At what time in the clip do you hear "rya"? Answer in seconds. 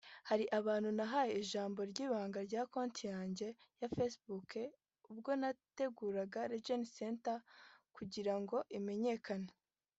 2.47-2.61